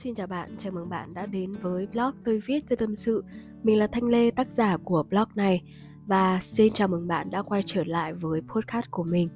[0.00, 3.24] Xin chào bạn, chào mừng bạn đã đến với blog tôi viết tôi tâm sự.
[3.62, 5.62] Mình là Thanh Lê, tác giả của blog này.
[6.06, 9.28] Và xin chào mừng bạn đã quay trở lại với podcast của mình.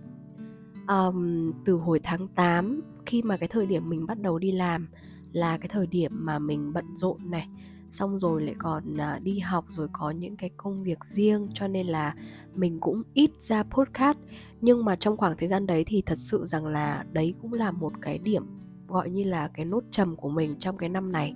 [0.88, 4.88] Um, Từ hồi tháng 8, khi mà cái thời điểm mình bắt đầu đi làm
[5.32, 7.48] Là cái thời điểm mà mình bận rộn này.
[7.90, 11.68] Xong rồi lại còn à, đi học rồi có những cái công việc riêng Cho
[11.68, 12.14] nên là
[12.54, 14.18] mình cũng ít ra podcast.
[14.60, 17.70] Nhưng mà trong khoảng thời gian đấy thì thật sự rằng là đấy cũng là
[17.70, 21.34] một cái điểm gọi như là cái nốt trầm của mình trong cái năm này.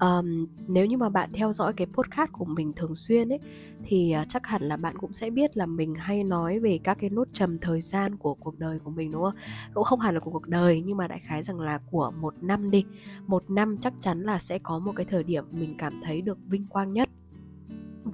[0.00, 3.38] Um, nếu như mà bạn theo dõi cái podcast của mình thường xuyên ấy
[3.84, 6.98] thì à, chắc hẳn là bạn cũng sẽ biết là mình hay nói về các
[7.00, 9.34] cái nốt trầm thời gian của cuộc đời của mình đúng không?
[9.74, 12.34] Cũng không hẳn là của cuộc đời nhưng mà đại khái rằng là của một
[12.40, 12.84] năm đi.
[13.26, 16.38] Một năm chắc chắn là sẽ có một cái thời điểm mình cảm thấy được
[16.46, 17.08] vinh quang nhất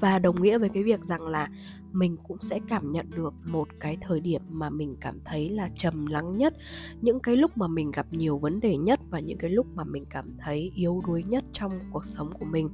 [0.01, 1.49] và đồng nghĩa với cái việc rằng là
[1.93, 5.69] mình cũng sẽ cảm nhận được một cái thời điểm mà mình cảm thấy là
[5.75, 6.55] trầm lắng nhất,
[7.01, 9.85] những cái lúc mà mình gặp nhiều vấn đề nhất và những cái lúc mà
[9.85, 12.71] mình cảm thấy yếu đuối nhất trong cuộc sống của mình.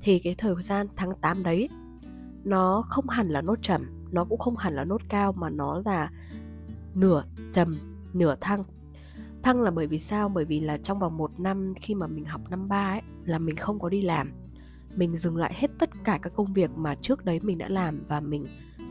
[0.00, 1.68] Thì cái thời gian tháng 8 đấy,
[2.44, 5.82] nó không hẳn là nốt trầm, nó cũng không hẳn là nốt cao mà nó
[5.84, 6.10] là
[6.94, 7.76] nửa trầm,
[8.12, 8.64] nửa thăng.
[9.42, 10.28] Thăng là bởi vì sao?
[10.28, 13.38] Bởi vì là trong vòng một năm khi mà mình học năm ba ấy, là
[13.38, 14.32] mình không có đi làm
[14.96, 18.04] mình dừng lại hết tất cả các công việc mà trước đấy mình đã làm
[18.08, 18.46] và mình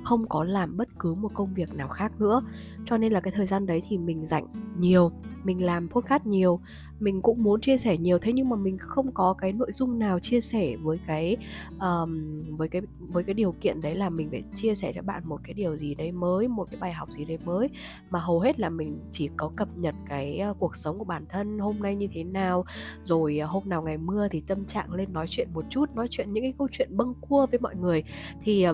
[0.06, 2.42] không có làm bất cứ một công việc nào khác nữa.
[2.86, 4.48] Cho nên là cái thời gian đấy thì mình rảnh
[4.80, 5.12] nhiều
[5.44, 6.60] mình làm podcast nhiều
[7.00, 8.20] mình cũng muốn chia sẻ nhiều.
[8.20, 11.38] Thế nhưng mà mình không có cái nội dung nào chia sẻ với cái
[11.80, 15.24] um, với cái với cái điều kiện đấy là mình phải chia sẻ cho bạn
[15.26, 17.70] một cái điều gì đấy mới một cái bài học gì đấy mới.
[18.10, 21.26] Mà hầu hết là mình chỉ có cập nhật cái ờ, cuộc sống của bản
[21.30, 22.66] thân hôm nay như thế nào
[23.04, 26.08] rồi ờ, hôm nào ngày mưa thì tâm trạng lên nói chuyện một chút nói
[26.12, 28.04] chuyện những cái câu chuyện bâng cua với mọi người.
[28.42, 28.66] Thì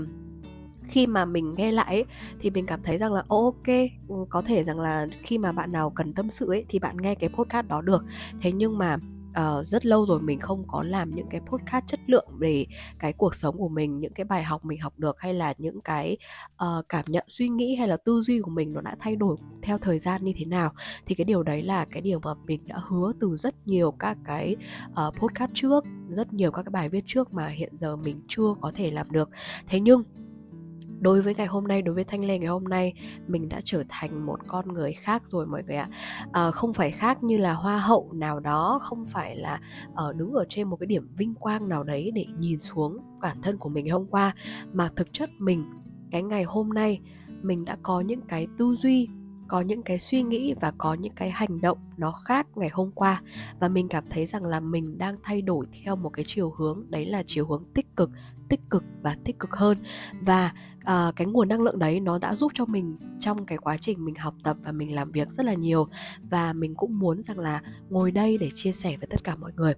[0.91, 2.05] khi mà mình nghe lại ấy,
[2.39, 3.67] thì mình cảm thấy rằng là ok
[4.07, 6.97] ừ, có thể rằng là khi mà bạn nào cần tâm sự ấy thì bạn
[6.97, 8.03] nghe cái podcast đó được.
[8.41, 8.97] Thế nhưng mà
[9.31, 12.65] uh, rất lâu rồi mình không có làm những cái podcast chất lượng về
[12.99, 15.81] cái cuộc sống của mình những cái bài học mình học được hay là những
[15.81, 16.17] cái
[16.63, 19.37] uh, cảm nhận suy nghĩ hay là tư duy của mình nó đã thay đổi
[19.61, 20.73] theo thời gian như thế nào
[21.05, 24.17] thì cái điều đấy là cái điều mà mình đã hứa từ rất nhiều các
[24.25, 24.55] cái
[24.89, 28.55] uh, podcast trước rất nhiều các cái bài viết trước mà hiện giờ mình chưa
[28.61, 29.29] có thể làm được.
[29.67, 30.03] Thế nhưng
[31.01, 32.93] đối với ngày hôm nay đối với thanh lê ngày hôm nay
[33.27, 35.89] mình đã trở thành một con người khác rồi mọi người ạ.
[36.31, 39.59] À, không phải khác như là hoa hậu nào đó không phải là
[39.91, 43.41] uh, đứng ở trên một cái điểm vinh quang nào đấy để nhìn xuống bản
[43.41, 44.35] thân của mình hôm qua.
[44.73, 45.65] Mà thực chất mình
[46.11, 46.99] cái ngày hôm nay
[47.41, 49.07] mình đã có những cái tư duy
[49.47, 52.91] có những cái suy nghĩ và có những cái hành động nó khác ngày hôm
[52.91, 53.21] qua.
[53.59, 56.85] Và mình cảm thấy rằng là mình đang thay đổi theo một cái chiều hướng
[56.89, 58.09] đấy là chiều hướng tích cực
[58.51, 59.77] tích cực và tích cực hơn.
[60.21, 63.77] Và uh, cái nguồn năng lượng đấy nó đã giúp cho mình trong cái quá
[63.77, 65.87] trình mình học tập và mình làm việc rất là nhiều.
[66.29, 69.51] Và mình cũng muốn rằng là ngồi đây để chia sẻ với tất cả mọi
[69.55, 69.73] người.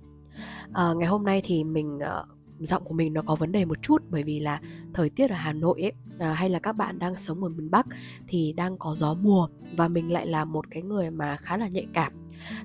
[0.69, 2.27] Uh, ngày hôm nay thì mình uh,
[2.59, 4.61] giọng của mình nó có vấn đề một chút bởi vì là
[4.93, 7.71] thời tiết ở Hà Nội ấy à, hay là các bạn đang sống ở miền
[7.71, 7.85] Bắc
[8.27, 9.47] thì đang có gió mùa
[9.77, 12.13] và mình lại là một cái người mà khá là nhạy cảm.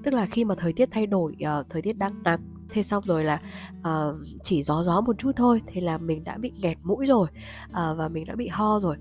[0.02, 3.04] Tức là khi mà thời tiết thay đổi uh, thời tiết đang nắng thế xong
[3.06, 3.40] rồi là
[3.80, 7.28] uh, chỉ gió gió một chút thôi thì là mình đã bị nghẹt mũi rồi
[7.70, 8.96] uh, và mình đã bị ho rồi.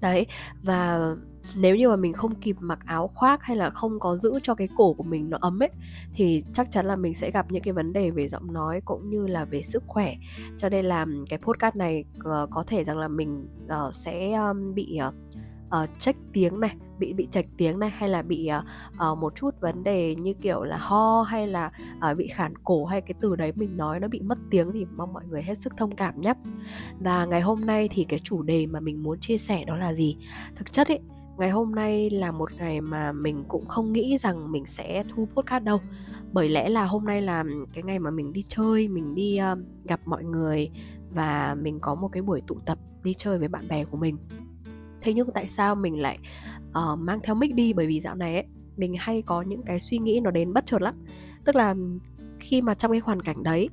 [0.00, 0.26] Đấy
[0.62, 1.14] và
[1.56, 4.54] nếu như mà mình không kịp mặc áo khoác hay là không có giữ cho
[4.54, 5.70] cái cổ của mình nó ấm ấy
[6.12, 9.10] thì chắc chắn là mình sẽ gặp những cái vấn đề về giọng nói cũng
[9.10, 10.14] như là về sức khỏe.
[10.58, 14.74] Cho nên là cái podcast này uh, có thể rằng là mình uh, sẽ um,
[14.74, 15.14] bị uh,
[15.82, 18.50] uh, check tiếng này bị bị chạch tiếng này hay là bị
[19.10, 21.70] uh, một chút vấn đề như kiểu là ho hay là
[22.10, 24.86] uh, bị khản cổ hay cái từ đấy mình nói nó bị mất tiếng thì
[24.96, 26.34] mong mọi người hết sức thông cảm nhé.
[27.00, 29.94] Và ngày hôm nay thì cái chủ đề mà mình muốn chia sẻ đó là
[29.94, 30.16] gì?
[30.56, 31.00] Thực chất ấy
[31.38, 35.28] ngày hôm nay là một ngày mà mình cũng không nghĩ rằng mình sẽ thu
[35.34, 35.80] podcast đâu.
[36.32, 37.44] Bởi lẽ là hôm nay là
[37.74, 40.70] cái ngày mà mình đi chơi mình đi uh, gặp mọi người
[41.10, 44.16] và mình có một cái buổi tụ tập đi chơi với bạn bè của mình.
[45.02, 46.18] Thế nhưng tại sao mình lại
[46.78, 48.44] uh, mang theo mic đi bởi vì dạo này ấy
[48.76, 50.94] mình hay có những cái suy nghĩ nó đến bất chợt lắm.
[51.44, 51.74] Tức là
[52.40, 53.68] khi mà trong cái hoàn cảnh đấy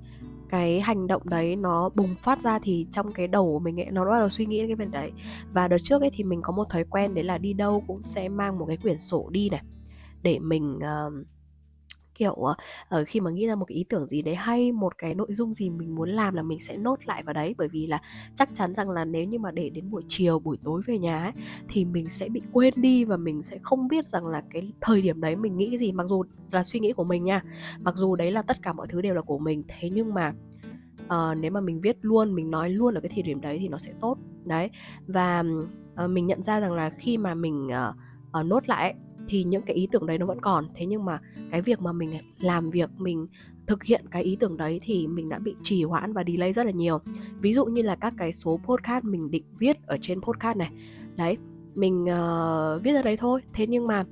[0.49, 3.91] cái hành động đấy nó bùng phát ra thì trong cái đầu của mình ấy
[3.91, 5.11] nó bắt đầu suy nghĩ cái việc đấy.
[5.53, 8.03] Và đợt trước ấy thì mình có một thói quen đấy là đi đâu cũng
[8.03, 9.61] sẽ mang một cái quyển sổ đi này
[10.21, 11.27] để mình uh,
[12.21, 12.55] kiểu uh,
[13.07, 15.53] khi mà nghĩ ra một cái ý tưởng gì đấy hay một cái nội dung
[15.53, 17.55] gì mình muốn làm là mình sẽ nốt lại vào đấy.
[17.57, 18.01] Bởi vì là
[18.35, 21.17] chắc chắn rằng là nếu như mà để đến buổi chiều buổi tối về nhà
[21.17, 21.31] ấy
[21.69, 25.01] thì mình sẽ bị quên đi và mình sẽ không biết rằng là cái thời
[25.01, 27.41] điểm đấy mình nghĩ cái gì mặc dù là suy nghĩ của mình nha.
[27.79, 30.33] Mặc dù đấy là tất cả mọi thứ đều là của mình thế nhưng mà
[31.05, 33.67] uh, nếu mà mình viết luôn mình nói luôn ở cái thời điểm đấy thì
[33.67, 34.17] nó sẽ tốt.
[34.45, 34.69] Đấy
[35.07, 35.43] và
[36.03, 37.95] uh, mình nhận ra rằng là khi mà mình uh,
[38.39, 38.95] uh, nốt lại
[39.27, 40.65] thì những cái ý tưởng đấy nó vẫn còn.
[40.75, 41.19] Thế nhưng mà
[41.51, 43.27] cái việc mà mình làm việc mình
[43.67, 46.65] thực hiện cái ý tưởng đấy thì mình đã bị trì hoãn và delay rất
[46.65, 46.99] là nhiều.
[47.41, 50.71] Ví dụ như là các cái số podcast mình định viết ở trên podcast này.
[51.15, 51.37] Đấy
[51.75, 53.41] mình uh, viết ra đấy thôi.
[53.53, 54.05] Thế nhưng mà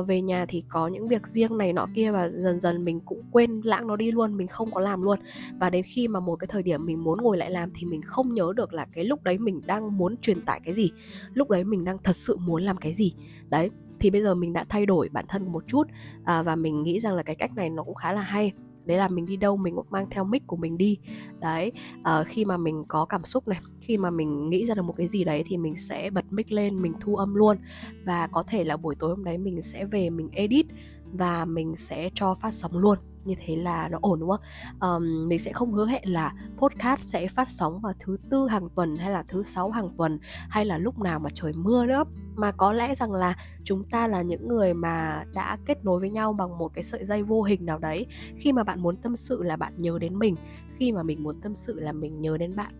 [0.00, 3.00] uh, về nhà thì có những việc riêng này nọ kia và dần dần mình
[3.00, 5.18] cũng quên lãng nó đi luôn mình không có làm luôn.
[5.60, 8.02] Và đến khi mà một cái thời điểm mình muốn ngồi lại làm thì mình
[8.02, 10.90] không nhớ được là cái lúc đấy mình đang muốn truyền tải cái gì.
[11.34, 13.14] Lúc đấy mình đang thật sự muốn làm cái gì.
[13.48, 13.70] Đấy
[14.04, 15.84] thì bây giờ mình đã thay đổi bản thân một chút
[16.24, 18.52] à, và mình nghĩ rằng là cái cách này nó cũng khá là hay.
[18.84, 20.98] Đấy là mình đi đâu mình cũng mang theo mic của mình đi.
[21.40, 21.72] Đấy
[22.02, 24.94] à, khi mà mình có cảm xúc này khi mà mình nghĩ ra được một
[24.96, 27.56] cái gì đấy thì mình sẽ bật mic lên mình thu âm luôn.
[28.04, 30.66] Và có thể là buổi tối hôm đấy mình sẽ về mình edit
[31.14, 32.98] và mình sẽ cho phát sóng luôn.
[33.24, 34.40] Như thế là nó ổn đúng không?
[34.80, 38.68] Um, mình sẽ không hứa hẹn là podcast sẽ phát sóng vào thứ tư hàng
[38.74, 40.18] tuần hay là thứ sáu hàng tuần
[40.48, 42.04] hay là lúc nào mà trời mưa nữa.
[42.36, 46.10] Mà có lẽ rằng là chúng ta là những người mà đã kết nối với
[46.10, 48.06] nhau bằng một cái sợi dây vô hình nào đấy.
[48.36, 50.36] Khi mà bạn muốn tâm sự là bạn nhớ đến mình.
[50.78, 52.72] Khi mà mình muốn tâm sự là mình nhớ đến bạn.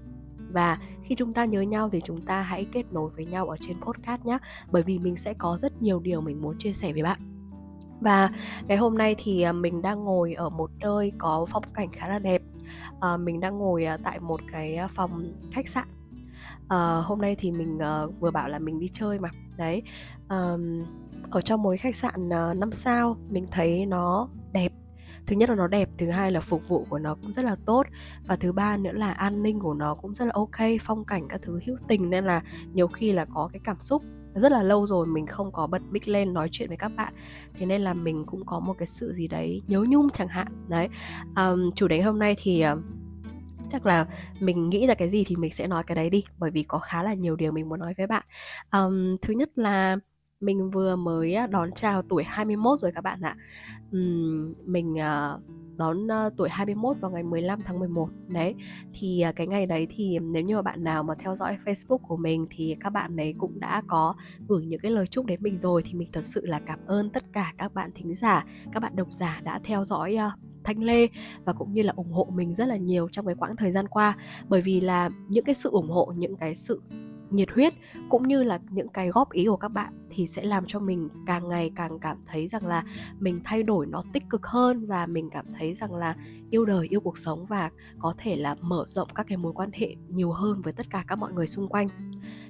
[0.53, 3.57] Và khi chúng ta nhớ nhau thì chúng ta hãy kết nối với nhau ở
[3.61, 4.39] trên podcast nhé
[4.71, 7.34] bởi vì mình sẽ có rất nhiều điều mình muốn chia sẻ với bạn
[8.01, 8.31] và
[8.67, 12.09] ngày hôm nay thì à, mình đang ngồi ở một nơi có phong cảnh khá
[12.09, 12.43] là đẹp.
[13.01, 15.89] À, mình đang ngồi à, tại một cái à, phòng khách sạn.
[16.69, 19.29] À, hôm nay thì mình uh, vừa bảo là mình đi chơi mà.
[19.57, 19.83] Đấy
[20.29, 20.83] um,
[21.31, 24.73] ở trong một cái khách sạn uh, 5 sao mình thấy nó đẹp.
[25.27, 27.57] Thứ nhất là nó đẹp thứ hai là phục vụ của nó cũng rất là
[27.67, 27.87] tốt.
[28.27, 31.29] Và thứ ba nữa là an ninh của nó cũng rất là ok phong cảnh
[31.29, 32.43] các thứ hữu tình nên là
[32.73, 34.03] nhiều khi là có cái cảm xúc
[34.35, 37.15] rất là lâu rồi mình không có bật mic lên nói chuyện với các bạn.
[37.55, 40.47] Thế nên là mình cũng có một cái sự gì đấy nhớ nhung chẳng hạn.
[40.69, 40.89] Đấy.
[41.37, 42.79] Um, chủ đề hôm nay thì uh,
[43.69, 44.07] chắc là
[44.41, 46.79] mình nghĩ ra cái gì thì mình sẽ nói cái đấy đi bởi vì có
[46.79, 48.25] khá là nhiều điều mình muốn nói với bạn.
[48.73, 49.97] Um, thứ nhất là
[50.45, 53.37] mình vừa mới đón chào tuổi 21 rồi các bạn ạ.
[53.97, 55.43] Uhm, mình uh,
[55.77, 58.55] đón uh, tuổi 21 vào ngày 15 tháng 11 đấy.
[58.93, 61.99] Thì uh, cái ngày đấy thì nếu như mà bạn nào mà theo dõi Facebook
[61.99, 64.15] của mình thì các bạn ấy cũng đã có
[64.49, 65.83] gửi những cái lời chúc đến mình rồi.
[65.85, 68.97] Thì mình thật sự là cảm ơn tất cả các bạn thính giả các bạn
[68.97, 71.09] độc giả đã theo dõi uh, Thanh Lê
[71.45, 73.89] và cũng như là ủng hộ mình rất là nhiều trong cái quãng thời gian
[73.89, 74.17] qua.
[74.49, 76.81] Bởi vì là những cái sự ủng hộ những cái sự
[77.35, 77.75] nhiệt huyết
[78.09, 81.09] cũng như là những cái góp ý của các bạn thì sẽ làm cho mình
[81.27, 82.85] càng ngày càng cảm thấy rằng là
[83.19, 86.15] mình thay đổi nó tích cực hơn và mình cảm thấy rằng là
[86.51, 89.71] yêu đời, yêu cuộc sống và có thể là mở rộng các cái mối quan
[89.73, 91.89] hệ nhiều hơn với tất cả các mọi người xung quanh.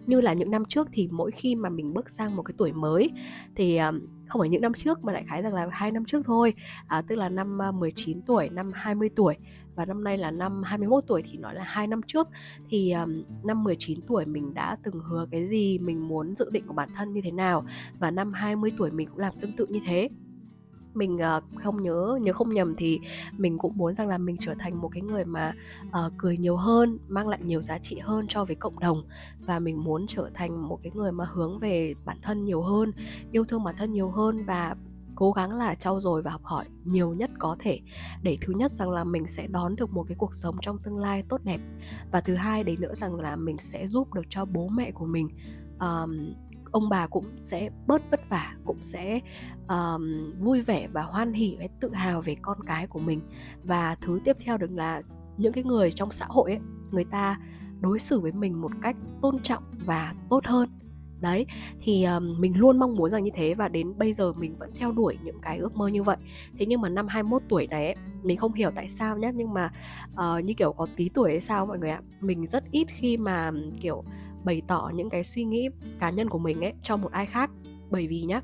[0.06, 2.72] Như là những năm trước thì mỗi khi mà mình bước sang một cái tuổi
[2.72, 3.10] mới
[3.54, 3.92] thì ờ,
[4.28, 6.54] không phải những năm trước mà đại khái rằng là hai năm trước thôi.
[6.86, 9.36] À, tức là năm à, 19 tuổi năm 20 tuổi
[9.74, 12.28] và năm nay là năm 21 tuổi thì nói là hai năm trước.
[12.68, 16.66] Thì um, năm 19 tuổi mình đã từng hứa cái gì mình muốn dự định
[16.66, 17.64] của bản thân như thế nào
[17.98, 20.08] và năm 20 tuổi mình cũng làm tương tự như thế
[20.96, 23.00] mình uh, không nhớ nhớ không nhầm thì
[23.32, 25.52] mình cũng muốn rằng là mình trở thành một cái người mà
[25.88, 29.04] uh, cười nhiều hơn mang lại nhiều giá trị hơn cho với cộng đồng.
[29.40, 32.92] Và mình muốn trở thành một cái người mà hướng về bản thân nhiều hơn
[33.32, 34.76] yêu thương bản thân nhiều hơn và
[35.14, 37.80] cố gắng là trau dồi và học hỏi nhiều nhất có thể.
[38.22, 40.98] Để thứ nhất rằng là mình sẽ đón được một cái cuộc sống trong tương
[40.98, 41.60] lai tốt đẹp.
[42.12, 45.06] Và thứ hai đấy nữa rằng là mình sẽ giúp được cho bố mẹ của
[45.06, 45.28] mình
[45.80, 46.34] um,
[46.74, 49.20] ông bà cũng sẽ bớt vất vả cũng sẽ
[49.68, 53.20] um, vui vẻ và hoan hỉ và tự hào về con cái của mình.
[53.64, 55.02] Và thứ tiếp theo được là
[55.36, 57.38] những cái người trong xã hội ấy người ta
[57.80, 60.68] đối xử với mình một cách tôn trọng và tốt hơn.
[61.20, 61.46] Đấy
[61.80, 64.70] thì um, mình luôn mong muốn rằng như thế và đến bây giờ mình vẫn
[64.74, 66.16] theo đuổi những cái ước mơ như vậy.
[66.58, 69.54] Thế nhưng mà năm 21 tuổi này ấy, mình không hiểu tại sao nhé nhưng
[69.54, 69.70] mà
[70.12, 73.16] uh, như kiểu có tí tuổi hay sao mọi người ạ mình rất ít khi
[73.16, 73.50] mà
[73.80, 74.04] kiểu
[74.44, 75.68] bày tỏ những cái suy nghĩ
[76.00, 77.50] cá nhân của mình ấy cho một ai khác.
[77.90, 78.40] Bởi vì nhá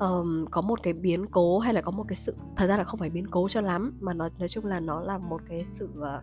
[0.00, 2.84] um, có một cái biến cố hay là có một cái sự thật ra là
[2.84, 5.64] không phải biến cố cho lắm mà nó nói chung là nó là một cái
[5.64, 6.22] sự ờ,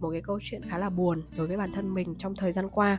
[0.00, 2.68] một cái câu chuyện khá là buồn đối với bản thân mình trong thời gian
[2.68, 2.98] qua.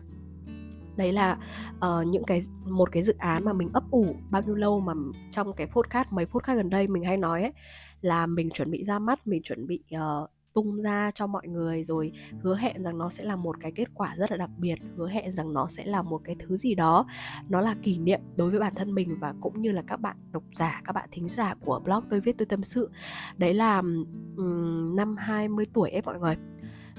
[0.98, 1.38] Đấy là
[1.76, 4.94] uh, những cái một cái dự án mà mình ấp ủ bao nhiêu lâu mà
[5.32, 7.52] trong cái podcast mấy podcast gần đây mình hay nói ấy
[8.02, 11.84] là mình chuẩn bị ra mắt mình chuẩn bị uh, tung ra cho mọi người
[11.84, 14.76] rồi hứa hẹn rằng nó sẽ là một cái kết quả rất là đặc biệt
[14.98, 17.06] hứa hẹn rằng nó sẽ là một cái thứ gì đó.
[17.50, 20.18] Nó là kỷ niệm đối với bản thân mình và cũng như là các bạn
[20.32, 22.90] độc giả các bạn thính giả của blog tôi viết tôi tâm sự.
[23.38, 23.78] Đấy là
[24.38, 26.36] um, năm 20 tuổi ấy mọi người.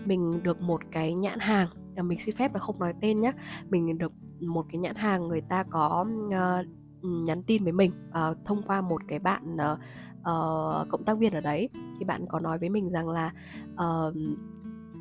[0.04, 3.32] Mình được một cái nhãn hàng à, mình xin phép là không nói tên nhé
[3.70, 6.66] mình được một cái nhãn hàng người ta có uh,
[7.02, 9.78] nhắn tin với mình uh, thông qua một cái bạn uh,
[10.20, 11.68] uh, cộng tác viên ở đấy.
[11.98, 13.32] Thì bạn có nói với mình rằng là
[13.74, 14.14] uh,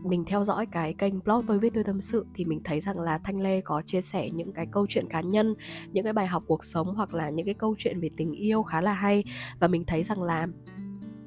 [0.05, 2.99] mình theo dõi cái kênh blog tôi viết tôi tâm sự thì mình thấy rằng
[2.99, 5.53] là thanh lê có chia sẻ những cái câu chuyện cá nhân
[5.91, 8.63] những cái bài học cuộc sống hoặc là những cái câu chuyện về tình yêu
[8.63, 9.23] khá là hay.
[9.59, 10.47] Và mình thấy rằng là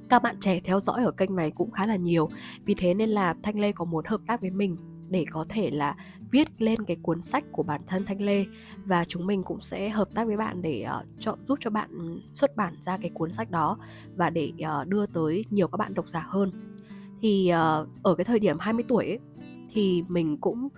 [0.09, 2.29] các bạn trẻ theo dõi ở kênh này cũng khá là nhiều.
[2.65, 4.77] Vì thế nên là thanh lê có muốn hợp tác với mình
[5.11, 5.97] để có thể là
[6.31, 8.45] viết lên cái cuốn sách của bản thân Thanh Lê
[8.85, 12.21] và chúng mình cũng sẽ hợp tác với bạn để uh, cho, giúp cho bạn
[12.33, 13.79] xuất bản ra cái cuốn sách đó
[14.17, 16.53] và để uh, đưa tới nhiều các bạn độc giả hơn.
[17.21, 19.19] Thì uh, ở cái thời điểm 20 tuổi ấy,
[19.71, 20.69] thì mình cũng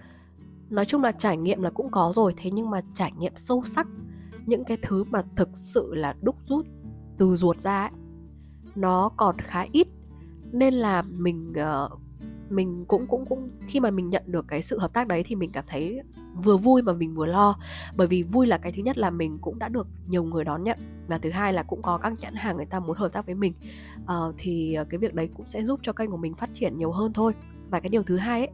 [0.70, 3.62] nói chung là trải nghiệm là cũng có rồi thế nhưng mà trải nghiệm sâu
[3.64, 3.86] sắc
[4.46, 6.66] những cái thứ mà thực sự là đúc rút
[7.18, 7.90] từ ruột ra ấy,
[8.74, 9.88] nó còn khá ít
[10.52, 12.00] nên là mình uh,
[12.50, 15.36] mình cũng cũng cũng khi mà mình nhận được cái sự hợp tác đấy thì
[15.36, 16.00] mình cảm thấy
[16.34, 17.58] vừa vui mà mình vừa lo.
[17.96, 20.64] Bởi vì vui là cái thứ nhất là mình cũng đã được nhiều người đón
[20.64, 23.26] nhận và thứ hai là cũng có các nhãn hàng người ta muốn hợp tác
[23.26, 23.52] với mình.
[24.02, 26.78] Uh, thì ờ, cái việc đấy cũng sẽ giúp cho kênh của mình phát triển
[26.78, 27.32] nhiều hơn thôi.
[27.70, 28.50] Và cái điều thứ hai ấy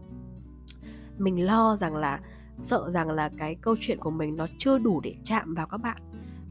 [1.18, 2.20] mình lo rằng là
[2.60, 5.78] sợ rằng là cái câu chuyện của mình nó chưa đủ để chạm vào các
[5.78, 6.02] bạn.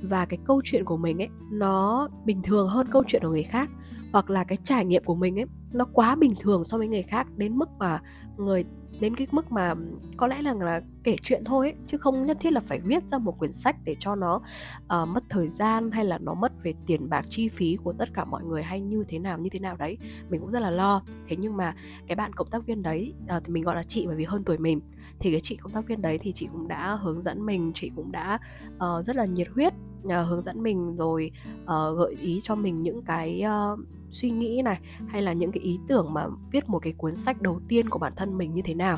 [0.01, 3.43] Và cái câu chuyện của mình ấy nó bình thường hơn câu chuyện của người
[3.43, 3.69] khác.
[4.13, 7.03] Hoặc là cái trải nghiệm của mình ấy nó quá bình thường so với người
[7.03, 8.01] khác đến mức mà
[8.37, 8.65] người
[8.99, 9.75] đến cái mức mà
[10.17, 13.03] có lẽ là là kể chuyện thôi ấy, chứ không nhất thiết là phải viết
[13.07, 16.51] ra một quyển sách để cho nó uh, mất thời gian hay là nó mất
[16.63, 19.49] về tiền bạc chi phí của tất cả mọi người hay như thế nào như
[19.49, 19.97] thế nào đấy.
[20.29, 21.03] Mình cũng rất là lo.
[21.27, 21.75] Thế nhưng mà
[22.07, 24.43] cái bạn cộng tác viên đấy uh, thì mình gọi là chị bởi vì hơn
[24.43, 24.81] tuổi mình.
[25.19, 27.91] Thì cái chị cộng tác viên đấy thì chị cũng đã hướng dẫn mình chị
[27.95, 28.39] cũng đã
[28.75, 29.73] uh, rất là nhiệt huyết
[30.03, 31.31] uh, hướng dẫn mình rồi
[31.63, 33.79] uh, gợi ý cho mình những cái uh,
[34.11, 37.41] suy nghĩ này hay là những cái ý tưởng mà viết một cái cuốn sách
[37.41, 38.97] đầu tiên của bản thân mình như thế nào?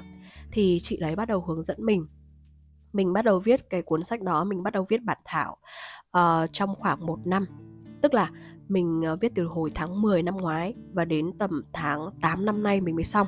[0.52, 2.08] Thì chị đấy bắt đầu hướng dẫn mình.
[2.94, 5.58] Mình bắt đầu viết cái cuốn sách đó mình bắt đầu viết bản thảo
[6.18, 7.46] uh, trong khoảng một năm.
[8.02, 8.30] Tức là
[8.68, 12.64] mình ờ, viết từ hồi tháng 10 năm ngoái và đến tầm tháng 8 năm
[12.64, 13.28] nay mình mới xong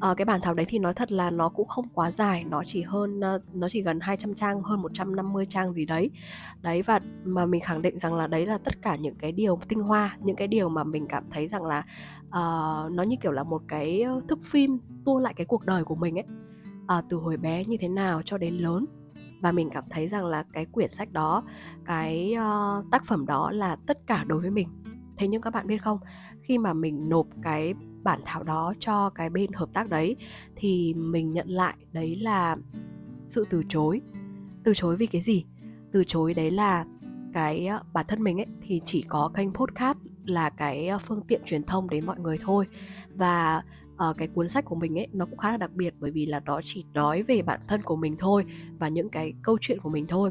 [0.00, 2.64] à, cái bản thảo đấy thì nói thật là nó cũng không quá dài nó
[2.64, 3.20] chỉ hơn
[3.54, 6.10] nó chỉ gần 200 trang hơn 150 trang gì đấy.
[6.62, 9.58] Đấy và mà mình khẳng định rằng là đấy là tất cả những cái điều
[9.68, 11.78] tinh hoa những cái điều mà mình cảm thấy rằng là
[12.26, 15.94] uh, nó như kiểu là một cái thức phim tua lại cái cuộc đời của
[15.94, 16.24] mình ấy.
[16.86, 18.86] À, từ hồi bé như thế nào cho đến lớn.
[19.42, 21.42] Và mình cảm thấy rằng là cái quyển sách đó
[21.84, 24.68] cái uh, tác phẩm đó là tất cả đối với mình.
[25.16, 25.98] Thế nhưng các bạn biết không
[26.42, 27.74] khi mà mình nộp cái
[28.06, 30.16] bản thảo đó cho cái bên hợp tác đấy
[30.56, 32.56] thì mình nhận lại đấy là
[33.28, 34.00] sự từ chối.
[34.64, 35.44] Từ chối vì cái gì?
[35.92, 36.84] Từ chối đấy là
[37.32, 41.20] cái ờ, bản thân mình ấy thì chỉ có kênh podcast là cái ờ, phương
[41.28, 42.66] tiện truyền thông đến mọi người thôi.
[43.14, 43.62] Và
[44.10, 46.26] uh, cái cuốn sách của mình ấy nó cũng khá là đặc biệt bởi vì
[46.26, 48.44] là nó chỉ nói về bản thân của mình thôi
[48.78, 50.30] và những cái câu chuyện của mình thôi.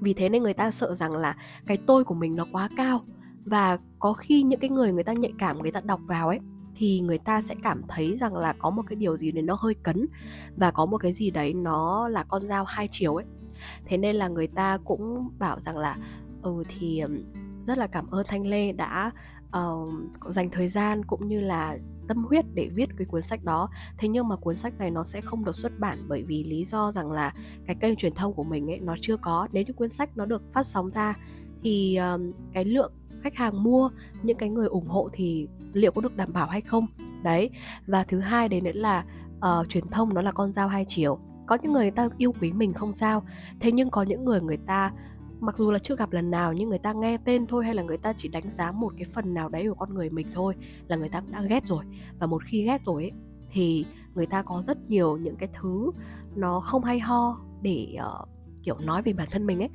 [0.00, 1.36] Vì thế nên người ta sợ rằng là
[1.66, 3.04] cái tôi của mình nó quá cao
[3.44, 6.38] và có khi những cái người người ta nhạy cảm người ta đọc vào ấy
[6.78, 9.56] thì người ta sẽ cảm thấy rằng là có một cái điều gì đấy nó
[9.60, 10.06] hơi cấn
[10.56, 13.24] và có một cái gì đấy nó là con dao hai chiều ấy.
[13.84, 15.96] Thế nên là người ta cũng bảo rằng là
[16.42, 17.02] ừ thì
[17.64, 19.10] rất là cảm ơn thanh lê đã
[19.58, 19.92] uh,
[20.28, 23.70] dành thời gian cũng như là tâm huyết để viết cái cuốn sách đó.
[23.98, 26.64] Thế nhưng mà cuốn sách này nó sẽ không được xuất bản bởi vì lý
[26.64, 27.34] do rằng là
[27.66, 29.48] cái kênh truyền thông của mình ấy nó chưa có.
[29.52, 31.14] Nếu như cuốn sách nó được phát sóng ra
[31.62, 33.90] thì um, cái lượng khách hàng mua
[34.22, 36.86] những cái người ủng hộ thì liệu có được đảm bảo hay không?
[37.22, 37.50] Đấy
[37.86, 39.04] và thứ hai đấy nữa là
[39.36, 41.18] uh, truyền thông nó là con dao hai chiều.
[41.46, 43.22] Có những người, người ta yêu quý mình không sao
[43.60, 44.92] thế nhưng có những người người ta
[45.40, 47.82] mặc dù là chưa gặp lần nào nhưng người ta nghe tên thôi hay là
[47.82, 50.54] người ta chỉ đánh giá một cái phần nào đấy của con người mình thôi
[50.88, 51.84] là người ta cũng đã ghét rồi.
[52.18, 53.12] Và một khi ghét rồi ấy,
[53.50, 55.90] thì người ta có rất nhiều những cái thứ
[56.36, 58.28] nó không hay ho để uh,
[58.62, 59.70] kiểu nói về bản thân mình ấy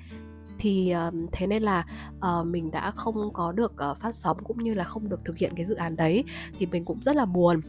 [0.59, 4.63] thì uh, thế nên là uh, mình đã không có được uh, phát sóng cũng
[4.63, 6.23] như là không được thực hiện cái dự án đấy.
[6.59, 7.61] Thì mình cũng rất là buồn.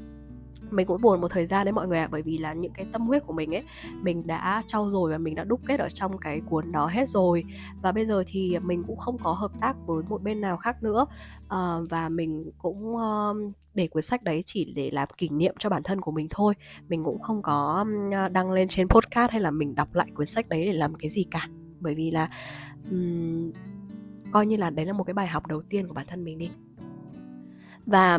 [0.71, 2.73] Mình cũng buồn một thời gian đấy mọi người ạ à, bởi vì là những
[2.73, 3.63] cái tâm huyết của mình ấy
[4.03, 7.11] mình đã trau dồi và mình đã đúc kết ở trong cái cuốn đó hết
[7.11, 7.45] rồi.
[7.83, 10.83] Và bây giờ thì mình cũng không có hợp tác với một bên nào khác
[10.83, 11.07] nữa.
[11.49, 15.71] À, và mình cũng uh, để cuốn sách đấy chỉ để làm kỷ niệm cho
[15.71, 16.55] bản thân của mình thôi.
[16.89, 17.85] Mình cũng không có
[18.33, 21.11] đăng lên trên podcast hay là mình đọc lại cuốn sách đấy để làm cái
[21.11, 21.49] gì cả
[21.85, 22.31] bởi vì là
[22.91, 23.53] um,
[24.33, 26.39] coi như là đấy là một cái bài học đầu tiên của bản thân mình
[26.39, 26.51] đi.
[27.87, 28.19] Và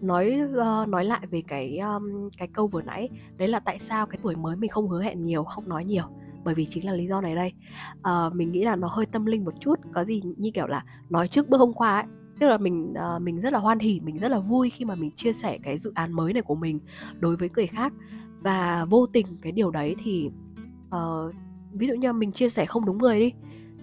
[0.00, 4.06] nói uh, nói lại về cái um, cái câu vừa nãy đấy là tại sao
[4.06, 6.04] cái tuổi mới mình không hứa hẹn nhiều không nói nhiều.
[6.44, 7.52] Bởi vì chính là lý do này đây.
[7.98, 10.84] Uh, mình nghĩ là nó hơi tâm linh một chút có gì như kiểu là
[11.10, 12.04] nói trước bữa hôm qua ấy
[12.40, 14.94] tức là mình uh, mình rất là hoan hỉ mình rất là vui khi mà
[14.94, 16.80] mình chia sẻ cái dự án mới này của mình
[17.20, 17.92] đối với người khác.
[18.40, 20.30] Và vô tình cái điều đấy thì
[20.88, 21.34] uh,
[21.78, 23.32] ví dụ như mình chia sẻ không đúng người đi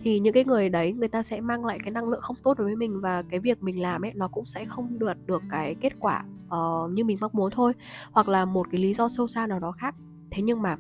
[0.04, 2.58] thì những cái người đấy người ta sẽ mang lại cái năng lượng không tốt
[2.58, 5.42] đối với mình và cái việc mình làm ấy nó cũng sẽ không được được
[5.52, 7.74] cái kết quả uh, như mình mong muốn thôi
[8.12, 9.96] hoặc là một cái lý do sâu xa nào đó khác.
[10.32, 10.78] Thế nhưng mà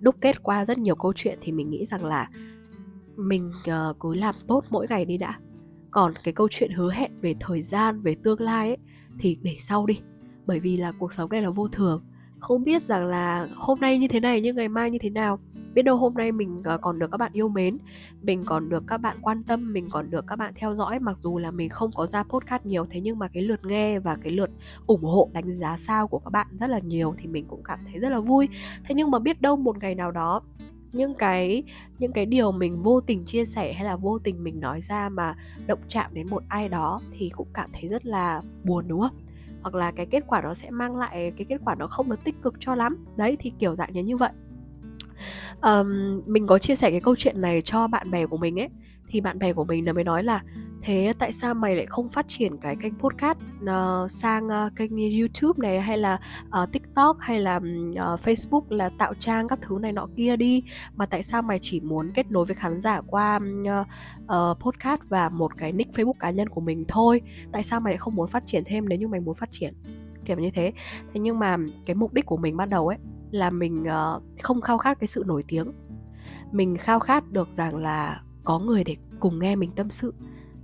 [0.00, 2.28] đúc kết qua rất nhiều câu chuyện thì mình nghĩ rằng là
[3.16, 5.38] mình uh, cứ làm tốt mỗi ngày đi đã.
[5.90, 8.78] Còn cái câu chuyện hứa hẹn về thời gian về tương lai ấy
[9.18, 10.00] thì để sau đi.
[10.46, 12.04] Bởi vì là cuộc sống này là vô thường
[12.42, 15.38] không biết rằng là hôm nay như thế này nhưng ngày mai như thế nào.
[15.74, 17.78] Biết đâu hôm nay mình ờ, còn được các bạn yêu mến,
[18.22, 20.98] mình còn được các bạn quan tâm, mình còn được các bạn theo dõi.
[20.98, 23.98] Mặc dù là mình không có ra podcast nhiều, thế nhưng mà cái lượt nghe
[23.98, 24.50] và cái lượt
[24.86, 27.78] ủng hộ, đánh giá sao của các bạn rất là nhiều thì mình cũng cảm
[27.90, 28.48] thấy rất là vui.
[28.84, 30.42] Thế nhưng mà biết đâu một ngày nào đó,
[30.92, 31.62] những cái
[31.98, 35.08] những cái điều mình vô tình chia sẻ hay là vô tình mình nói ra
[35.08, 35.34] mà
[35.66, 39.16] động chạm đến một ai đó thì cũng cảm thấy rất là buồn, đúng không?
[39.62, 42.24] Hoặc là cái kết quả nó sẽ mang lại cái kết quả nó không được
[42.24, 43.04] tích cực cho lắm.
[43.16, 44.30] Đấy thì kiểu dạng như như vậy.
[45.62, 48.68] Um, mình có chia sẻ cái câu chuyện này cho bạn bè của mình ấy.
[49.08, 50.42] Thì bạn bè của mình nó mới nói là
[50.82, 54.90] thế tại sao mày lại không phát triển cái kênh podcast uh, sang uh, kênh
[55.20, 56.20] YouTube này hay là
[56.62, 60.62] uh, TikTok hay là uh, Facebook là tạo trang các thứ này nọ kia đi?
[60.94, 63.86] Mà tại sao mày chỉ muốn kết nối với khán giả qua uh,
[64.24, 67.20] uh, podcast và một cái nick Facebook cá nhân của mình thôi?
[67.52, 69.74] Tại sao mày lại không muốn phát triển thêm nếu như mày muốn phát triển?
[70.24, 70.72] Kiểu như thế.
[71.14, 72.98] Thế nhưng mà cái mục đích của mình ban đầu ấy
[73.30, 75.72] là mình uh, không khao khát cái sự nổi tiếng.
[76.52, 80.14] Mình khao khát được rằng là có người để cùng nghe mình tâm sự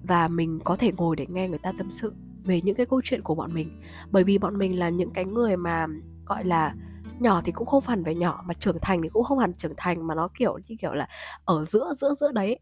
[0.09, 2.13] và mình có thể ngồi để nghe người ta tâm sự
[2.45, 3.81] về những cái câu chuyện của bọn mình.
[4.11, 5.87] Bởi vì bọn mình là những cái người mà
[6.27, 6.75] gọi là
[7.19, 9.75] nhỏ thì cũng không hẳn về nhỏ mà trưởng thành thì cũng không hẳn trưởng
[9.77, 11.09] thành mà nó kiểu như kiểu là
[11.45, 12.59] ở giữa giữa giữa đấy.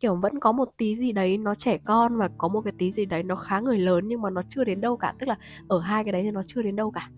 [0.00, 2.92] Kiểu vẫn có một tí gì đấy nó trẻ con và có một cái tí
[2.92, 5.14] gì đấy nó khá người lớn nhưng mà nó chưa đến đâu cả.
[5.18, 5.36] Tức là
[5.68, 7.10] ở hai cái đấy thì nó chưa đến đâu cả.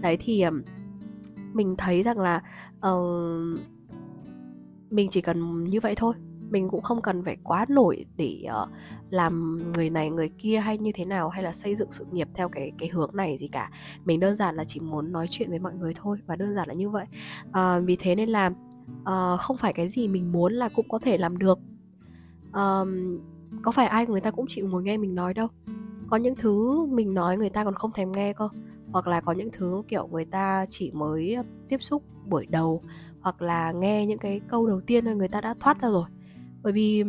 [0.00, 0.44] Đấy thì
[1.52, 2.42] mình thấy rằng là
[2.86, 3.60] uh,
[4.90, 6.14] mình chỉ cần như vậy thôi
[6.50, 8.68] mình cũng không cần phải quá nổi để uh,
[9.10, 12.28] làm người này người kia hay như thế nào hay là xây dựng sự nghiệp
[12.34, 13.70] theo cái cái hướng này gì cả.
[14.04, 16.68] Mình đơn giản là chỉ muốn nói chuyện với mọi người thôi và đơn giản
[16.68, 17.06] là như vậy.
[17.48, 18.50] Uh, vì thế nên là
[19.02, 21.58] uh, không phải cái gì mình muốn là cũng có thể làm được.
[22.48, 22.88] Uh,
[23.62, 25.48] có phải ai người ta cũng chịu ngồi nghe mình nói đâu.
[26.10, 28.48] Có những thứ mình nói người ta còn không thèm nghe cơ.
[28.92, 31.36] Hoặc là có những thứ kiểu người ta chỉ mới
[31.68, 32.82] tiếp xúc buổi đầu
[33.20, 36.04] hoặc là nghe những cái câu đầu tiên người ta đã thoát ra rồi
[36.64, 37.04] bởi vì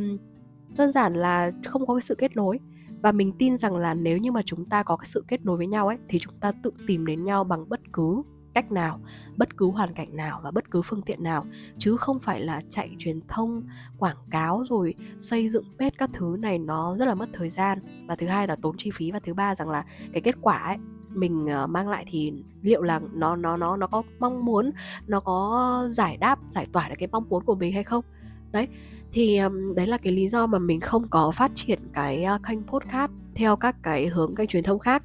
[0.78, 2.60] đơn giản là không có cái sự kết nối.
[3.02, 5.58] Và mình tin rằng là nếu như mà chúng ta có cái sự kết nối
[5.58, 8.22] với nhau ấy, thì chúng ta tự tìm đến nhau bằng bất cứ
[8.54, 9.00] cách nào,
[9.38, 11.46] bất cứ hoàn cảnh nào và bất cứ phương tiện nào.
[11.78, 13.64] Chứ không phải là chạy truyền thông,
[13.98, 17.80] quảng cáo rồi xây dựng page các thứ này nó rất là mất thời gian.
[18.08, 19.12] Và thứ hai là tốn chi phí.
[19.12, 20.78] Và thứ ba rằng là cái kết quả ấy,
[21.10, 24.72] mình ờ, mang lại thì liệu là nó nó nó nó có mong muốn,
[25.08, 28.06] nó có giải đáp, giải tỏa được cái mong muốn của mình hay không?
[28.52, 28.68] Đấy
[29.16, 29.40] thì
[29.76, 33.12] đấy là cái lý do mà mình không có phát triển cái uh, kênh podcast
[33.36, 35.04] theo các cái hướng kênh truyền thông khác.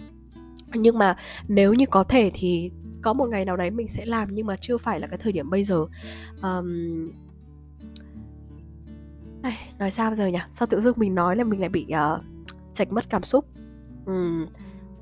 [0.75, 1.16] Nhưng mà
[1.49, 2.70] nếu như có thể thì
[3.03, 5.33] có một ngày nào đấy mình sẽ làm nhưng mà chưa phải là cái thời
[5.33, 5.87] điểm bây giờ.
[6.42, 7.11] Um,
[9.42, 10.38] Ai, nói sao bây giờ nhỉ?
[10.53, 13.46] Sao tự dưng mình nói là mình lại bị ờ, uh, chạch mất cảm xúc?
[14.07, 14.46] Um,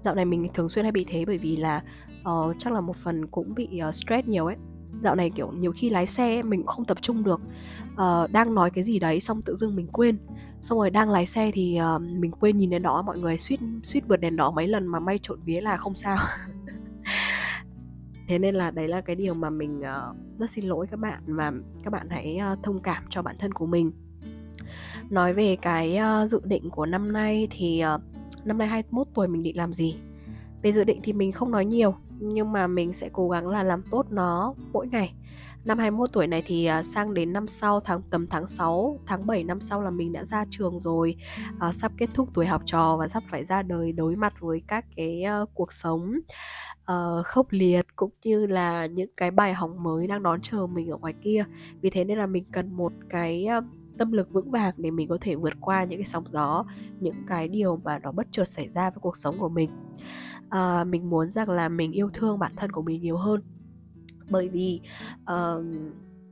[0.01, 1.83] dạo này mình thường xuyên hay bị thế bởi vì là
[2.31, 4.57] uh, chắc là một phần cũng bị uh, stress nhiều ấy
[5.01, 7.41] dạo này kiểu nhiều khi lái xe mình cũng không tập trung được.
[7.93, 10.19] Uh, đang nói cái gì đấy xong tự dưng mình quên.
[10.61, 13.61] Xong rồi đang lái xe thì uh, mình quên nhìn đèn đỏ mọi người suýt
[13.83, 16.19] suýt vượt đèn đỏ mấy lần mà may trộn vía là không sao.
[18.29, 21.23] Thế nên là đấy là cái điều mà mình uh, rất xin lỗi các bạn
[21.27, 21.53] và
[21.85, 23.93] các bạn hãy uh, thông cảm cho bản thân của mình.
[25.11, 28.01] Nói về cái uh, dự định của năm nay thì uh,
[28.47, 29.97] năm nay 21 tuổi mình định làm gì?
[30.63, 33.63] Về dự định thì mình không nói nhiều nhưng mà mình sẽ cố gắng là
[33.63, 35.15] làm tốt nó mỗi ngày.
[35.65, 39.27] Năm 21 tuổi này thì à, sang đến năm sau tháng tầm tháng 6 tháng
[39.27, 41.17] 7 năm sau là mình đã ra trường rồi.
[41.59, 44.63] À, sắp kết thúc tuổi học trò và sắp phải ra đời đối mặt với
[44.69, 46.13] các cái uh, cuộc sống
[46.93, 50.91] uh, khốc liệt cũng như là những cái bài học mới đang đón chờ mình
[50.91, 51.45] ở ngoài kia.
[51.81, 53.65] Vì thế nên là mình cần một cái uh,
[53.99, 56.65] tâm lực vững vàng để mình có thể vượt qua những cái sóng gió
[57.01, 59.71] những cái điều mà nó bất chợt xảy ra với cuộc sống của mình
[60.55, 63.43] uh, mình muốn rằng là mình yêu thương bản thân của mình nhiều hơn.
[64.31, 64.81] Bởi vì
[65.23, 65.65] uh,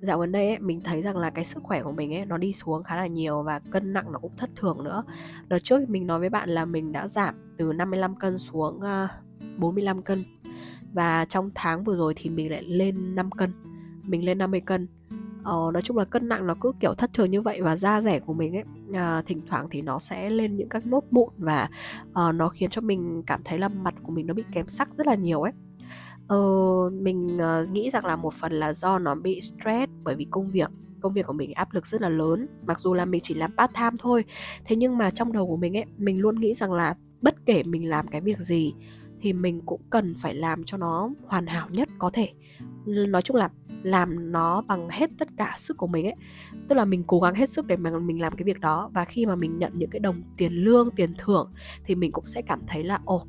[0.01, 2.39] dạo gần đây ấy, mình thấy rằng là cái sức khỏe của mình ấy nó
[2.39, 5.03] đi xuống khá là nhiều và cân nặng nó cũng thất thường nữa.
[5.49, 9.05] Đợt trước mình nói với bạn là mình đã giảm từ 55 cân xuống ờ,
[9.05, 10.25] uh, 45 cân.
[10.93, 13.53] Và trong tháng vừa rồi thì mình lại lên 5 cân.
[14.03, 14.87] Mình lên 50 cân
[15.47, 18.01] ờ, nói chung là cân nặng nó cứ kiểu thất thường như vậy và da
[18.01, 21.29] rẻ của mình ấy à, thỉnh thoảng thì nó sẽ lên những các nốt mụn
[21.39, 21.69] và
[22.09, 24.95] uh, nó khiến cho mình cảm thấy là mặt của mình nó bị kém sắc
[24.95, 25.53] rất là nhiều ấy.
[26.29, 26.39] Ờ,
[26.91, 30.51] mình uh, nghĩ rằng là một phần là do nó bị stress bởi vì công
[30.51, 30.71] việc.
[31.01, 33.51] Công việc của mình áp lực rất là lớn mặc dù là mình chỉ làm
[33.57, 34.25] part time thôi.
[34.65, 37.63] Thế nhưng mà trong đầu của mình ấy mình luôn nghĩ rằng là bất kể
[37.63, 38.75] mình làm cái việc gì
[39.21, 42.33] thì mình cũng cần phải làm cho nó hoàn hảo nhất có thể.
[42.87, 43.49] Nói chung là
[43.83, 46.15] làm nó bằng hết tất cả sức của mình ấy.
[46.69, 48.91] Tức là mình cố gắng hết sức để mà mình làm cái việc đó.
[48.95, 51.53] Và khi mà mình nhận những cái đồng tiền lương tiền thưởng
[51.85, 53.27] thì mình cũng sẽ cảm thấy là ồ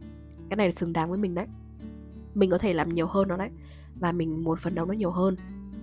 [0.50, 1.46] cái này xứng đáng với mình đấy.
[2.36, 3.50] Mình có thể làm nhiều hơn nó đấy.
[3.96, 5.36] Và mình muốn phấn đấu nó nhiều hơn.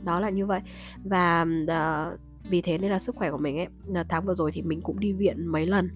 [0.05, 0.61] Đó là như vậy.
[1.05, 3.69] Và uh, vì thế nên là sức khỏe của mình ấy
[4.09, 5.89] tháng vừa rồi thì mình cũng đi viện mấy lần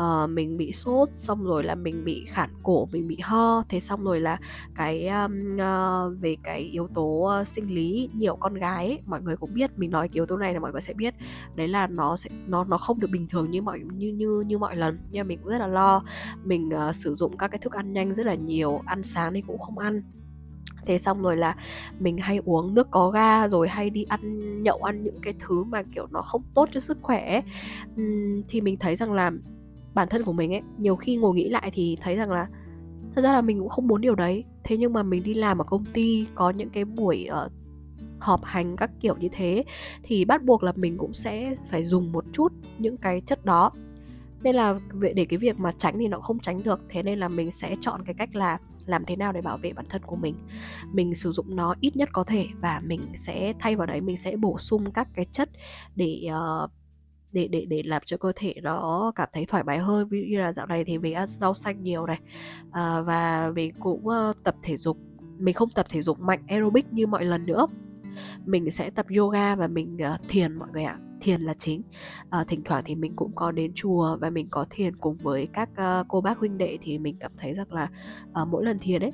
[0.00, 3.64] uh, mình bị sốt xong rồi là mình bị khản cổ mình bị ho.
[3.68, 4.38] Thế xong rồi là
[4.74, 7.02] cái um, uh, về cái yếu tố
[7.40, 10.26] uh, sinh lý nhiều con gái ấy, mọi người cũng biết mình nói cái yếu
[10.26, 11.14] tố này là mọi người sẽ biết.
[11.54, 14.58] Đấy là nó sẽ nó nó không được bình thường như mọi như như như
[14.58, 14.98] mọi lần.
[15.10, 16.04] Nhưng mình cũng rất là lo.
[16.44, 19.42] Mình uh, sử dụng các cái thức ăn nhanh rất là nhiều ăn sáng thì
[19.46, 20.02] cũng không ăn.
[20.86, 21.56] Thế xong rồi là
[21.98, 25.64] mình hay uống nước có ga rồi hay đi ăn nhậu ăn những cái thứ
[25.64, 27.42] mà kiểu nó không tốt cho sức khỏe.
[28.00, 29.32] Uhm, thì mình thấy rằng là
[29.98, 32.48] bản thân của mình ấy nhiều khi ngồi nghĩ lại thì thấy rằng là
[33.14, 34.44] thật ra là mình cũng không muốn điều đấy.
[34.64, 37.52] Thế nhưng mà mình đi làm ở công ty có những cái buổi uh,
[38.18, 39.64] họp hành các kiểu như thế
[40.02, 43.72] thì bắt buộc là mình cũng sẽ phải dùng một chút những cái chất đó.
[44.42, 44.80] Nên là
[45.14, 46.80] để cái việc mà tránh thì nó không tránh được.
[46.88, 49.72] Thế nên là mình sẽ chọn cái cách là làm thế nào để bảo vệ
[49.72, 50.34] bản thân của mình.
[50.92, 54.16] Mình sử dụng nó ít nhất có thể và mình sẽ thay vào đấy mình
[54.16, 55.48] sẽ bổ sung các cái chất
[55.96, 56.28] để
[56.64, 56.70] uh,
[57.32, 60.08] để để để làm cho cơ thể nó cảm thấy thoải mái hơn.
[60.08, 62.18] Ví dụ như là dạo này thì mình ăn rau xanh nhiều này
[62.72, 64.98] à, và mình cũng uh, tập thể dục.
[65.38, 67.66] Mình không tập thể dục mạnh aerobic như mọi lần nữa.
[68.44, 70.98] Mình sẽ tập yoga và mình uh, thiền mọi người ạ.
[71.20, 71.82] Thiền là chính.
[72.30, 75.48] À, thỉnh thoảng thì mình cũng có đến chùa và mình có thiền cùng với
[75.52, 77.88] các uh, cô bác huynh đệ thì mình cảm thấy rằng là
[78.42, 79.12] uh, mỗi lần thiền ấy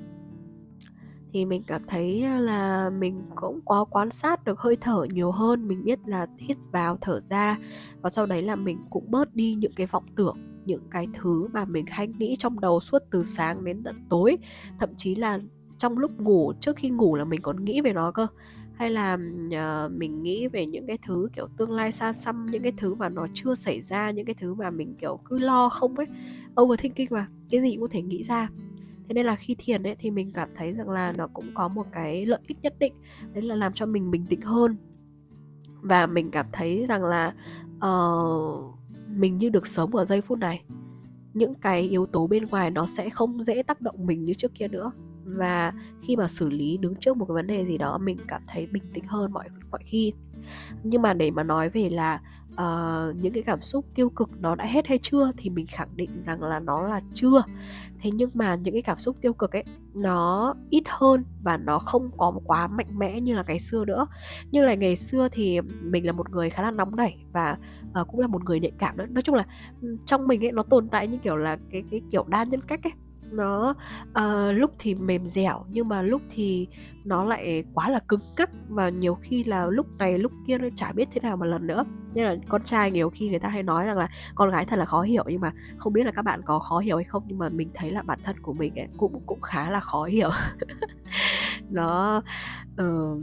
[1.35, 5.69] thì mình cảm thấy là mình cũng có quan sát được hơi thở nhiều hơn
[5.69, 7.59] mình biết là hít vào thở ra
[8.03, 11.49] và sau đấy là mình cũng bớt đi những cái vọng tưởng những cái thứ
[11.53, 14.39] mà mình hay nghĩ trong đầu suốt từ sáng đến tận tối.
[14.79, 15.39] Thậm chí là
[15.79, 18.27] trong lúc ngủ trước khi ngủ là mình còn nghĩ về nó cơ.
[18.75, 19.15] Hay là
[19.47, 22.95] uh, mình nghĩ về những cái thứ kiểu tương lai xa xăm những cái thứ
[22.95, 26.07] mà nó chưa xảy ra những cái thứ mà mình kiểu cứ lo không ấy.
[26.61, 28.49] Overthinking mà cái gì cũng có thể nghĩ ra
[29.09, 31.69] thế nên là khi thiền ấy thì mình cảm thấy rằng là nó cũng có
[31.69, 32.93] một cái lợi ích nhất định
[33.33, 34.77] đấy là làm cho mình bình tĩnh hơn.
[35.83, 37.35] Và mình cảm thấy rằng là
[37.87, 38.75] uh,
[39.09, 40.65] mình như được sống ở giây phút này.
[41.35, 44.55] Những cái yếu tố bên ngoài nó sẽ không dễ tác động mình như trước
[44.55, 44.93] kia nữa.
[45.25, 48.43] Và khi mà xử lý đứng trước một cái vấn đề gì đó mình cảm
[48.47, 50.13] thấy bình tĩnh hơn mọi mọi khi.
[50.83, 52.21] Nhưng mà để mà nói về là
[52.55, 55.97] uh, những cái cảm xúc tiêu cực nó đã hết hay chưa thì mình khẳng
[55.97, 57.43] định rằng là nó là chưa.
[58.01, 59.65] Thế nhưng mà những cái cảm xúc tiêu cực ấy
[59.95, 64.07] nó ít hơn và nó không có quá mạnh mẽ như là ngày xưa nữa.
[64.51, 67.59] Như là ngày xưa thì mình là một người khá là nóng nảy và
[68.01, 69.07] uh, cũng là một người nhạy cảm nữa.
[69.11, 69.47] Nói chung là
[70.07, 72.81] trong mình ấy nó tồn tại như kiểu là cái cái kiểu đa nhân cách
[72.83, 72.93] ấy
[73.37, 73.75] nó
[74.11, 76.69] uh, lúc thì mềm dẻo nhưng mà lúc thì
[77.05, 80.69] nó lại quá là cứng cắc và nhiều khi là lúc này lúc kia nó
[80.77, 81.85] chả biết thế nào một lần nữa.
[82.15, 84.79] Nên là con trai nhiều khi người ta hay nói rằng là con gái thật
[84.79, 87.23] là khó hiểu nhưng mà không biết là các bạn có khó hiểu hay không?
[87.29, 90.05] Nhưng mà mình thấy là bản thân của mình ấy cũng cũng khá là khó
[90.05, 90.31] hiểu.
[91.71, 92.23] Nó
[92.83, 93.21] uh,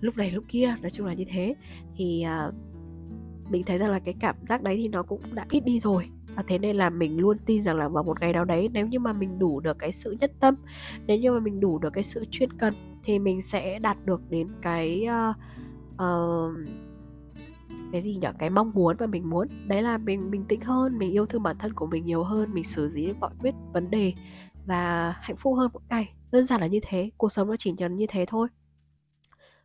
[0.00, 1.54] lúc này lúc kia nói chung là như thế.
[1.96, 2.54] Thì uh,
[3.50, 6.08] mình thấy rằng là cái cảm giác đấy thì nó cũng đã ít đi rồi
[6.36, 8.86] và thế nên là mình luôn tin rằng là vào một ngày nào đấy nếu
[8.86, 10.54] như mà mình đủ được cái sự nhất tâm
[11.06, 14.20] nếu như mà mình đủ được cái sự chuyên cần thì mình sẽ đạt được
[14.30, 15.36] đến cái uh,
[15.94, 16.84] uh,
[17.94, 18.28] cái gì nhỉ?
[18.38, 19.48] Cái mong muốn và mình muốn.
[19.66, 22.54] Đấy là mình bình tĩnh hơn mình yêu thương bản thân của mình nhiều hơn
[22.54, 24.12] mình xử lý được mọi quyết vấn đề
[24.66, 26.14] và hạnh phúc hơn mỗi ngày.
[26.32, 28.48] Đơn giản là như thế cuộc sống nó chỉ cần như thế thôi.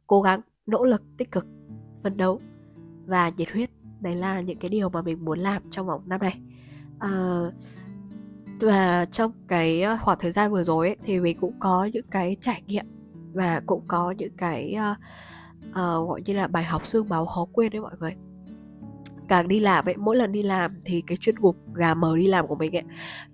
[0.08, 1.46] Cố gắng nỗ lực tích cực
[2.04, 2.42] phấn đấu
[3.06, 3.70] và nhiệt huyết.
[4.00, 6.42] Đấy là những cái điều mà mình muốn làm trong vòng năm này
[7.00, 7.42] à,
[8.60, 12.38] và trong cái khoảng thời gian vừa rồi ấy, thì mình cũng có những cái
[12.42, 12.86] trải nghiệm
[13.34, 14.98] và cũng có những cái uh,
[15.70, 15.76] uh,
[16.10, 18.16] gọi như là bài học xương máu khó quên đấy mọi người.
[19.28, 22.28] Càng đi làm ấy mỗi lần đi làm thì cái chuyên mục gà mờ đi
[22.28, 22.84] làm của mình ấy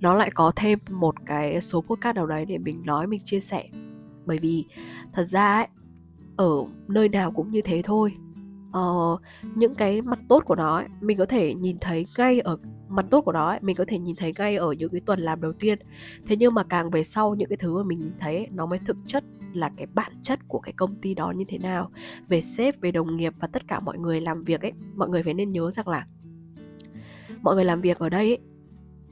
[0.02, 3.40] nó lại có thêm một cái số podcast nào đấy để mình nói mình chia
[3.40, 3.64] sẻ.
[4.26, 4.66] Bởi vì
[5.14, 5.68] thật ra ấy
[6.38, 6.50] ở
[6.88, 8.14] nơi nào cũng như thế thôi
[8.78, 9.22] uh,
[9.56, 12.58] những cái mặt tốt của nó ấy, mình có thể nhìn thấy ngay ở
[12.88, 15.20] mặt tốt của nó ấy, mình có thể nhìn thấy ngay ở những cái tuần
[15.20, 15.80] làm đầu tiên.
[16.28, 18.66] Thế nhưng mà càng về sau những cái thứ mà mình nhìn thấy ấy, nó
[18.66, 21.92] mới thực chất là cái bản chất của cái công ty đó như thế nào.
[22.28, 25.24] Về sếp về đồng nghiệp và tất cả mọi người làm việc ấy mọi người
[25.24, 26.08] phải nên nhớ rằng là
[27.42, 28.40] mọi người làm việc ở đây ấy,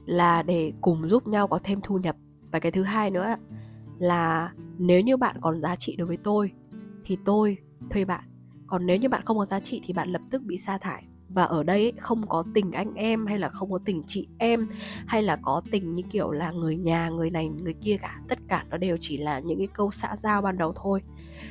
[0.06, 2.16] là để cùng giúp nhau có thêm thu nhập.
[2.52, 3.34] Và cái thứ hai nữa
[3.98, 6.52] là nếu như bạn còn giá trị đối với tôi
[7.04, 7.56] thì tôi
[7.90, 8.33] thuê bạn
[8.74, 11.04] còn nếu như bạn không có giá trị thì bạn lập tức bị sa thải.
[11.28, 14.68] Và ở đây không có tình anh em hay là không có tình chị em
[15.06, 18.20] hay là có tình như kiểu là người nhà người này người kia cả.
[18.28, 21.02] Tất cả nó đều chỉ là những cái câu xã giao ban đầu thôi.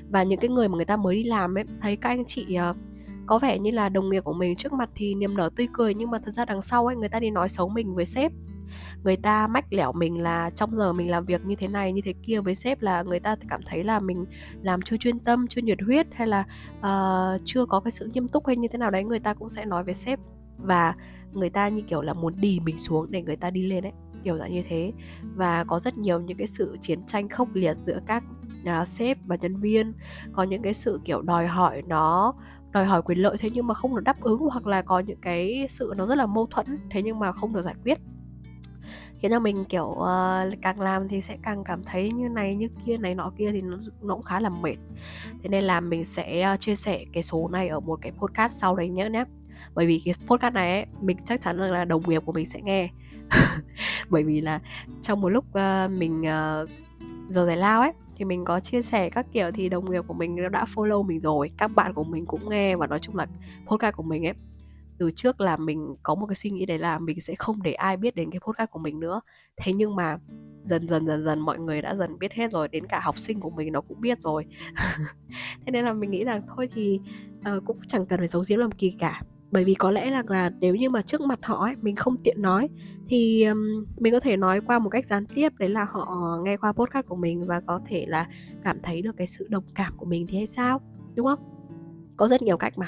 [0.09, 2.57] Và những cái người mà người ta mới đi làm ấy thấy các anh chị
[2.69, 2.77] uh,
[3.25, 5.93] có vẻ như là đồng nghiệp của mình trước mặt thì niềm nở tươi cười
[5.93, 8.31] nhưng mà thật ra đằng sau ấy người ta đi nói xấu mình với sếp
[9.03, 12.01] người ta mách lẻo mình là trong giờ mình làm việc như thế này như
[12.05, 14.25] thế kia với sếp là người ta cảm thấy là mình
[14.61, 16.43] làm chưa chuyên tâm chưa nhiệt huyết hay là
[16.79, 19.49] uh, chưa có cái sự nghiêm túc hay như thế nào đấy người ta cũng
[19.49, 20.19] sẽ nói với sếp.
[20.57, 20.95] Và
[21.31, 23.91] người ta như kiểu là muốn đì mình xuống để người ta đi lên ấy
[24.23, 24.91] kiểu dạng như thế.
[25.35, 28.23] Và có rất nhiều những cái sự chiến tranh khốc liệt giữa các
[28.81, 29.93] uh, sếp và nhân viên.
[30.33, 32.33] Có những cái sự kiểu đòi hỏi nó
[32.71, 35.21] đòi hỏi quyền lợi thế nhưng mà không được đáp ứng hoặc là có những
[35.21, 37.97] cái sự nó rất là mâu thuẫn thế nhưng mà không được giải quyết
[39.23, 42.67] khiến cho mình kiểu uh, càng làm thì sẽ càng cảm thấy như này như
[42.85, 44.75] kia này nọ kia thì nó, nó cũng khá là mệt.
[45.43, 48.53] Thế nên là mình sẽ uh, chia sẻ cái số này ở một cái podcast
[48.61, 49.23] sau đấy nhé nhé.
[49.73, 52.61] Bởi vì cái podcast này ấy, mình chắc chắn là đồng nghiệp của mình sẽ
[52.61, 52.89] nghe.
[54.09, 54.59] Bởi vì là
[55.01, 56.69] trong một lúc uh, mình uh,
[57.29, 60.13] giờ giải lao ấy thì mình có chia sẻ các kiểu thì đồng nghiệp của
[60.13, 63.27] mình đã follow mình rồi các bạn của mình cũng nghe và nói chung là
[63.67, 64.33] podcast của mình ấy
[65.03, 67.73] từ trước là mình có một cái suy nghĩ đấy là mình sẽ không để
[67.73, 69.21] ai biết đến cái podcast của mình nữa.
[69.57, 70.17] Thế nhưng mà
[70.63, 73.39] dần dần dần dần mọi người đã dần biết hết rồi đến cả học sinh
[73.39, 74.45] của mình nó cũng biết rồi.
[75.65, 76.99] Thế nên là mình nghĩ rằng thôi thì
[77.39, 79.21] uh, cũng chẳng cần phải giấu giếm làm kỳ cả.
[79.51, 82.17] Bởi vì có lẽ là, là nếu như mà trước mặt họ ấy, mình không
[82.17, 82.69] tiện nói
[83.07, 86.57] thì um, mình có thể nói qua một cách gián tiếp đấy là họ nghe
[86.57, 88.27] qua podcast của mình và có thể là
[88.63, 90.81] cảm thấy được cái sự đồng cảm của mình thì hay sao
[91.15, 91.39] đúng không?
[92.17, 92.87] Có rất nhiều cách mà.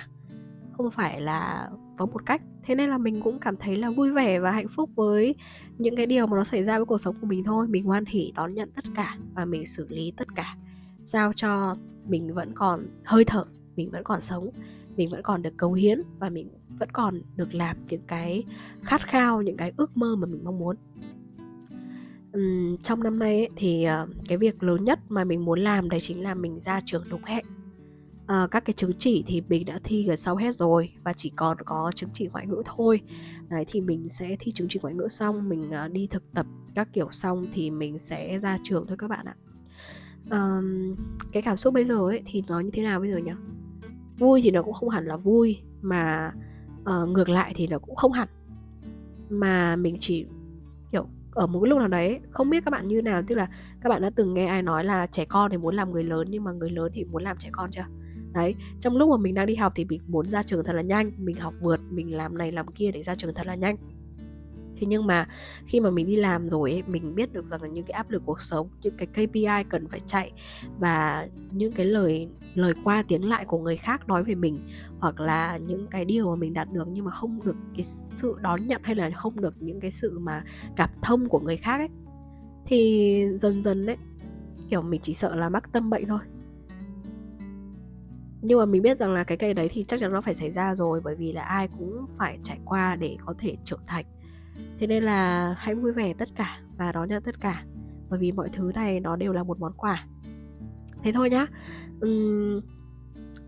[0.77, 2.41] Không phải là có một cách.
[2.63, 5.35] Thế nên là mình cũng cảm thấy là vui vẻ và hạnh phúc với
[5.77, 7.67] những cái điều mà nó xảy ra với cuộc sống của mình thôi.
[7.67, 10.55] Mình hoan hỉ đón nhận tất cả và mình xử lý tất cả
[11.03, 11.75] sao cho
[12.07, 14.49] mình vẫn còn hơi thở mình vẫn còn sống
[14.97, 18.43] mình vẫn còn được cống hiến và mình vẫn còn được làm những cái
[18.81, 20.75] khát khao những cái ước mơ mà mình mong muốn.
[22.37, 25.89] Uhm, trong năm nay ấy, thì uh, cái việc lớn nhất mà mình muốn làm
[25.89, 27.45] đấy chính là mình ra trường đúng hẹn
[28.27, 31.31] à, các cái chứng chỉ thì mình đã thi gần sau hết rồi và chỉ
[31.35, 33.01] còn có chứng chỉ ngoại ngữ thôi.
[33.49, 36.45] Đấy thì mình sẽ thi chứng chỉ ngoại ngữ xong mình uh, đi thực tập
[36.75, 39.35] các kiểu xong thì mình sẽ ra trường thôi các bạn ạ.
[40.31, 40.95] Um,
[41.31, 43.31] cái cảm xúc bây giờ ấy thì nó như thế nào bây giờ nhỉ?
[44.17, 46.33] Vui thì nó cũng không hẳn là vui mà
[46.81, 48.27] uh, ngược lại thì nó cũng không hẳn.
[49.29, 50.25] Mà mình chỉ
[50.91, 53.47] kiểu ở một cái lúc nào đấy không biết các bạn như nào tức là
[53.81, 56.27] các bạn đã từng nghe ai nói là trẻ con thì muốn làm người lớn
[56.29, 57.85] nhưng mà người lớn thì muốn làm trẻ con chưa?
[58.35, 60.81] Đấy trong lúc mà mình đang đi học thì mình muốn ra trường thật là
[60.81, 63.77] nhanh mình học vượt mình làm này làm kia để ra trường thật là nhanh.
[64.77, 65.27] Thế nhưng mà
[65.67, 68.09] khi mà mình đi làm rồi ấy, mình biết được rằng là những cái áp
[68.09, 70.31] lực cuộc sống những cái KPI cần phải chạy
[70.79, 74.59] và những cái lời lời qua tiếng lại của người khác nói về mình
[74.99, 78.35] hoặc là những cái điều mà mình đạt được nhưng mà không được cái sự
[78.41, 80.43] đón nhận hay là không được những cái sự mà
[80.75, 81.89] cảm thông của người khác ấy
[82.65, 83.97] thì dần dần đấy
[84.69, 86.19] kiểu mình chỉ sợ là mắc tâm bệnh thôi
[88.47, 90.51] nhưng mà mình biết rằng là cái cây đấy thì chắc chắn nó phải xảy
[90.51, 94.05] ra rồi bởi vì là ai cũng phải trải qua để có thể trưởng thành.
[94.79, 97.63] Thế nên là hãy vui vẻ tất cả và đón nhận tất cả
[98.09, 100.05] bởi vì mọi thứ này nó đều là một món quà.
[101.03, 101.47] Thế thôi nhá.
[102.05, 102.61] Uhm,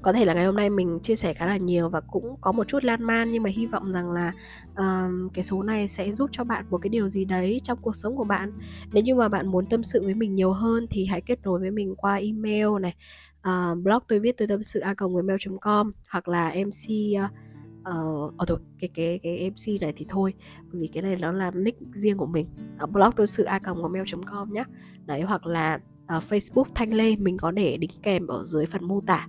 [0.01, 2.51] có thể là ngày hôm nay mình chia sẻ khá là nhiều và cũng có
[2.51, 4.31] một chút lan man nhưng mà hy vọng rằng là
[4.71, 7.95] uh, cái số này sẽ giúp cho bạn một cái điều gì đấy trong cuộc
[7.95, 8.51] sống của bạn.
[8.93, 11.60] Nếu như mà bạn muốn tâm sự với mình nhiều hơn thì hãy kết nối
[11.60, 12.95] với mình qua email này
[13.47, 16.91] uh, blog tôi viết tôi tâm sự a gmail com hoặc là mc
[17.25, 17.31] uh,
[18.39, 20.33] uh, thôi cái cái cái mc này thì thôi
[20.71, 22.47] bởi vì cái này nó là nick riêng của mình.
[22.77, 24.63] Ở blog tôi sự a gmail com nhé
[25.05, 25.79] đấy hoặc là
[26.17, 29.27] uh, facebook thanh lê mình có để đính kèm ở dưới phần mô tả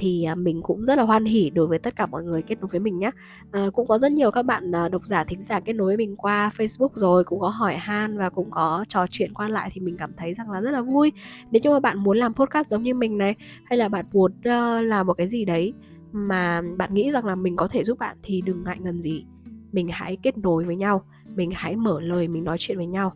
[0.00, 2.60] thì à, mình cũng rất là hoan hỉ đối với tất cả mọi người kết
[2.60, 3.10] nối với mình nhé
[3.50, 5.96] à, cũng có rất nhiều các bạn à, độc giả thính giả kết nối với
[5.96, 9.70] mình qua Facebook rồi cũng có hỏi han và cũng có trò chuyện qua lại
[9.72, 11.12] thì mình cảm thấy rằng là rất là vui.
[11.50, 13.34] Nếu như mà bạn muốn làm podcast giống như mình này
[13.64, 15.72] hay là bạn muốn uh, làm một cái gì đấy
[16.12, 19.24] mà bạn nghĩ rằng là mình có thể giúp bạn thì đừng ngại ngần gì.
[19.72, 21.04] Mình hãy kết nối với nhau
[21.36, 23.12] mình hãy mở lời mình nói chuyện với nhau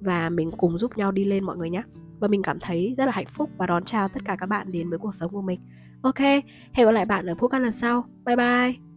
[0.00, 1.82] và mình cùng giúp nhau đi lên mọi người nhé
[2.20, 4.72] và mình cảm thấy rất là hạnh phúc và đón chào tất cả các bạn
[4.72, 5.60] đến với cuộc sống của mình
[6.02, 6.18] ok
[6.72, 8.04] hẹn gặp lại bạn ở podcast lần sau.
[8.24, 8.87] Bye bye.